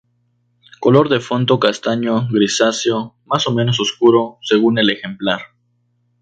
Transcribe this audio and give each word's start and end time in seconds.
Color 0.79 1.09
de 1.09 1.19
fondo 1.19 1.59
castaño 1.59 2.27
grisáceo, 2.31 3.17
más 3.25 3.45
o 3.45 3.51
menos 3.51 3.79
oscuro, 3.79 4.39
según 4.41 4.79
el 4.79 4.89
ejemplar. 4.89 5.41